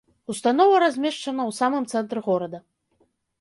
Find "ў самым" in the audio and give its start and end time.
1.51-1.83